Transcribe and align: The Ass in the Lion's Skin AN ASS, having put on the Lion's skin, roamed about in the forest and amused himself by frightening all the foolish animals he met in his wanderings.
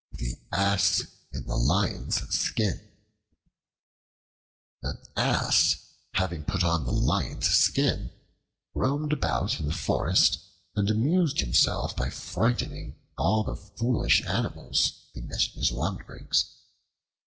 The 0.13 0.35
Ass 0.51 1.03
in 1.31 1.45
the 1.45 1.55
Lion's 1.55 2.15
Skin 2.33 2.89
AN 4.81 4.97
ASS, 5.15 5.77
having 6.15 6.43
put 6.43 6.63
on 6.63 6.85
the 6.85 6.91
Lion's 6.91 7.47
skin, 7.49 8.09
roamed 8.73 9.13
about 9.13 9.59
in 9.59 9.67
the 9.67 9.73
forest 9.73 10.39
and 10.75 10.89
amused 10.89 11.41
himself 11.41 11.95
by 11.95 12.09
frightening 12.09 12.95
all 13.15 13.43
the 13.43 13.55
foolish 13.55 14.25
animals 14.25 15.05
he 15.13 15.21
met 15.21 15.45
in 15.53 15.59
his 15.59 15.71
wanderings. 15.71 16.45